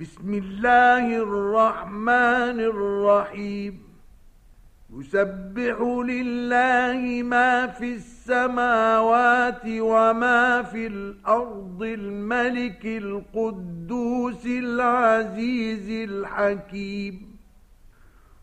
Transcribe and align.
بسم 0.00 0.34
الله 0.34 1.16
الرحمن 1.16 2.60
الرحيم. 2.60 3.82
يسبح 4.94 5.80
لله 6.06 7.22
ما 7.22 7.66
في 7.66 7.94
السماوات 7.94 9.62
وما 9.66 10.62
في 10.62 10.86
الأرض 10.86 11.82
الملك 11.82 12.86
القدوس 12.86 14.46
العزيز 14.46 16.10
الحكيم. 16.10 17.38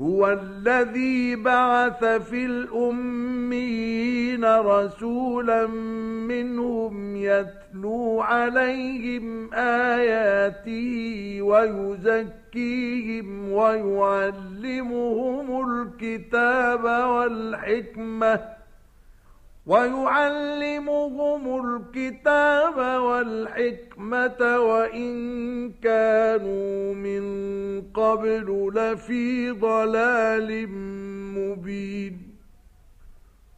هو 0.00 0.32
الذي 0.32 1.36
بعث 1.36 2.04
في 2.04 2.46
الأميين 2.46 3.65
رسولا 4.46 5.66
منهم 6.26 7.16
يتلو 7.16 8.20
عليهم 8.20 9.54
آياته 9.54 11.38
ويزكيهم 11.42 13.26
ويعلمهم 13.52 15.48
الكتاب 15.70 16.84
والحكمة 16.84 18.56
ويعلمهم 19.66 21.42
الكتاب 21.66 23.02
والحكمة 23.02 24.58
وإن 24.58 25.12
كانوا 25.82 26.94
من 26.94 27.22
قبل 27.94 28.72
لفي 28.74 29.50
ضلال 29.50 30.68
مبين 31.36 32.35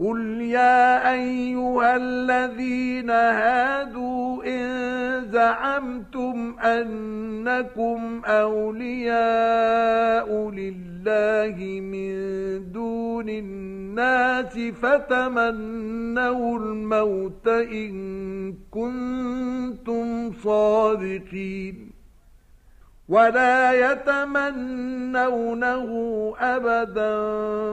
قل 0.00 0.40
يا 0.40 1.12
أيها 1.12 1.96
الذين 1.96 3.10
هادوا 3.10 4.44
إن 4.44 4.70
زعمتم 5.32 6.56
أنكم 6.60 8.22
أولياء 8.24 9.10
لله 10.50 11.80
من 11.80 12.12
دون 12.72 13.28
الناس 13.28 14.58
فتمنوا 14.58 16.58
الموت 16.58 17.48
إن 17.48 18.54
كنتم 18.70 20.32
صادقين 20.32 21.90
ولا 23.08 23.92
يتمنونه 23.92 25.86
أبدا 26.40 27.14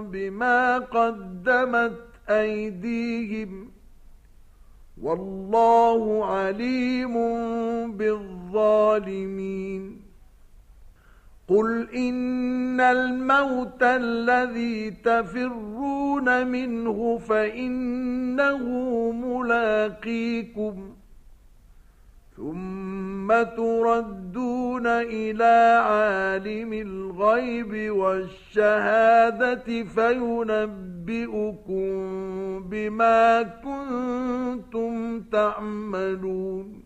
بما 0.00 0.78
قدمت 0.78 2.05
أيديهم 2.30 3.70
والله 5.02 6.24
عليم 6.24 7.14
بالظالمين. 7.92 9.82
قل 11.48 11.90
إن 11.94 12.80
الموت 12.80 13.82
الذي 13.82 14.90
تفرون 14.90 16.46
منه 16.46 17.18
فإنه 17.18 18.62
ملاقيكم. 19.12 20.94
ثم 22.36 23.42
تردون 23.42 24.86
إلى 24.86 25.80
عالم 25.84 26.72
الغيب 26.72 27.90
والشهادة 27.96 29.84
فينبئكم 29.84 31.06
بما 32.68 33.42
كنتم 33.42 35.20
تعملون 35.20 36.85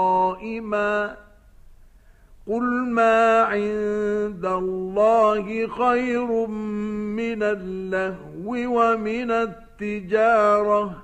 قل 2.47 2.63
ما 2.91 3.43
عند 3.43 4.47
الله 4.47 5.67
خير 5.67 6.47
من 6.47 7.43
اللهو 7.43 8.49
ومن 8.49 9.31
التجارة 9.31 11.03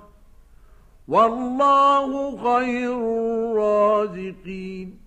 والله 1.07 2.37
خير 2.37 2.97
الرازقين 3.51 5.04